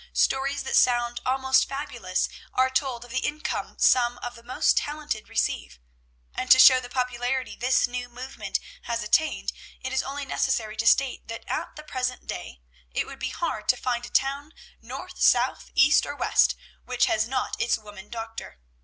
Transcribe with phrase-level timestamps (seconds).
[0.13, 5.29] Stories that sound almost fabulous are told of the income some of the most talented
[5.29, 5.77] receive;
[6.33, 10.87] and to show the popularity this new movement has attained, it is only necessary to
[10.87, 15.21] state that at the present day it would be hard to find a town, north,
[15.21, 16.55] south, east, or west,
[16.85, 18.57] which has not its woman doctor.